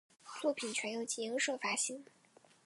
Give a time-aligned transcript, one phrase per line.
[0.41, 2.03] 作品全由集英社发行。